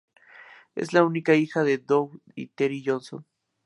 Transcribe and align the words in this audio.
Es 0.73 0.93
la 0.93 1.03
única 1.05 1.35
hija 1.35 1.63
de 1.63 1.77
Doug 1.77 2.19
y 2.33 2.47
Teri 2.47 2.83
Johnson. 2.83 3.23